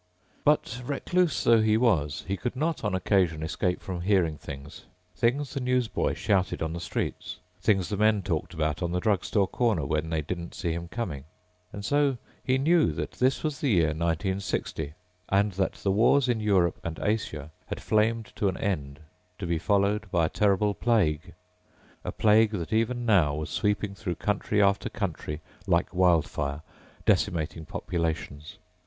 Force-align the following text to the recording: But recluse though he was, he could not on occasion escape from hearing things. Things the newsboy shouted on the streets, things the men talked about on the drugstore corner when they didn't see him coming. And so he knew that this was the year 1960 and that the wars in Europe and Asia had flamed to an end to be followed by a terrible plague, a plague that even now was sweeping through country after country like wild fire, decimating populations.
But 0.43 0.81
recluse 0.83 1.43
though 1.43 1.61
he 1.61 1.77
was, 1.77 2.23
he 2.27 2.35
could 2.35 2.55
not 2.55 2.83
on 2.83 2.95
occasion 2.95 3.43
escape 3.43 3.79
from 3.83 4.01
hearing 4.01 4.35
things. 4.35 4.85
Things 5.15 5.53
the 5.53 5.59
newsboy 5.59 6.15
shouted 6.15 6.63
on 6.63 6.73
the 6.73 6.79
streets, 6.79 7.37
things 7.61 7.89
the 7.89 7.97
men 7.97 8.23
talked 8.23 8.55
about 8.55 8.81
on 8.81 8.93
the 8.93 8.99
drugstore 8.99 9.47
corner 9.47 9.85
when 9.85 10.09
they 10.09 10.23
didn't 10.23 10.55
see 10.55 10.73
him 10.73 10.87
coming. 10.87 11.25
And 11.71 11.85
so 11.85 12.17
he 12.43 12.57
knew 12.57 12.91
that 12.93 13.11
this 13.11 13.43
was 13.43 13.59
the 13.59 13.69
year 13.69 13.89
1960 13.89 14.95
and 15.29 15.51
that 15.51 15.73
the 15.73 15.91
wars 15.91 16.27
in 16.27 16.39
Europe 16.39 16.79
and 16.83 16.99
Asia 16.99 17.51
had 17.67 17.79
flamed 17.79 18.33
to 18.37 18.47
an 18.49 18.57
end 18.57 19.01
to 19.37 19.45
be 19.45 19.59
followed 19.59 20.09
by 20.09 20.25
a 20.25 20.29
terrible 20.29 20.73
plague, 20.73 21.35
a 22.03 22.11
plague 22.11 22.53
that 22.53 22.73
even 22.73 23.05
now 23.05 23.35
was 23.35 23.51
sweeping 23.51 23.93
through 23.93 24.15
country 24.15 24.59
after 24.63 24.89
country 24.89 25.41
like 25.67 25.93
wild 25.93 26.27
fire, 26.27 26.63
decimating 27.05 27.65
populations. 27.67 28.57